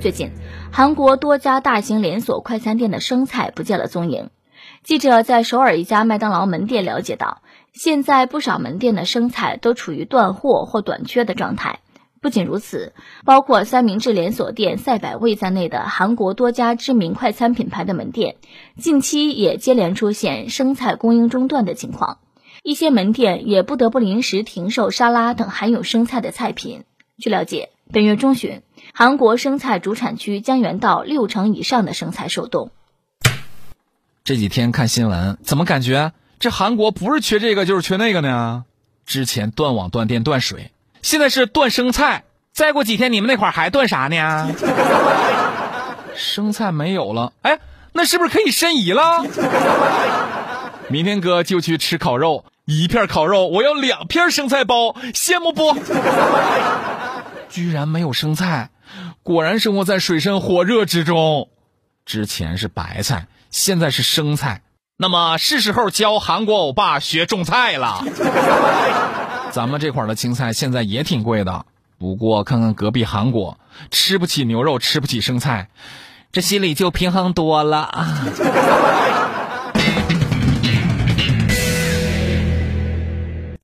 [0.00, 0.30] 最近，
[0.70, 4.30] 韩国多家大型连锁快餐店的生菜不见了踪影。
[4.84, 11.80] 记者在首尔一家麦当劳门店了解到，现在不少门店的生菜都处于断货或短缺的状态。
[12.20, 12.92] 不仅如此，
[13.24, 18.36] 包括三明治连锁店赛百味在内的韩国多家知名快餐品牌的门店，
[18.76, 22.18] 近期也接连出现生菜供应中断的情况。
[22.62, 26.84] 一些门店也不得不临时停售沙拉等含有生菜的菜品。
[27.18, 28.60] 据了解，本月中旬，
[28.92, 32.70] 韩国生菜主产区江原道六成以上的生菜受冻。
[34.24, 38.64] 这几天看新闻，怎么感觉这韩国不是缺这个就是缺那个呢？
[39.06, 40.70] 之前断网、断电、断水，
[41.00, 44.54] 现在是断生菜，再过几天你们那块还断啥呢？
[46.14, 47.58] 生菜没有了，哎，
[47.94, 49.24] 那是不是可以申遗了？
[50.88, 55.74] 明天哥就去吃烤肉，一片烤肉我要两片生菜包，羡慕不？
[57.58, 58.70] 居然没有生菜，
[59.24, 61.48] 果然生活在水深火热之中。
[62.06, 64.62] 之前是白菜，现在是生菜，
[64.96, 68.04] 那么是时候教韩国欧巴学种菜了。
[69.50, 71.66] 咱们这块的青菜现在也挺贵的，
[71.98, 73.58] 不过看看隔壁韩国，
[73.90, 75.68] 吃不起牛肉，吃不起生菜，
[76.30, 78.06] 这心里就平衡多了。